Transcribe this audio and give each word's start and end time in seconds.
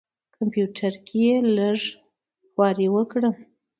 کمپیوټر 0.35 0.93
کې 1.07 1.17
یې 1.25 1.35
لږه 1.57 1.89
خواري 2.49 2.87
وکړه. 2.95 3.29